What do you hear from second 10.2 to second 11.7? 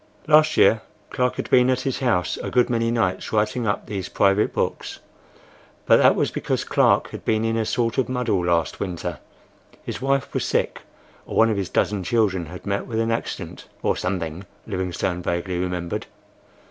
was sick, or one of his